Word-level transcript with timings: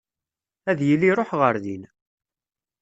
Ad 0.69 0.79
yili 0.87 1.07
iruḥ 1.09 1.29
ɣer 1.39 1.55
din. 1.63 1.83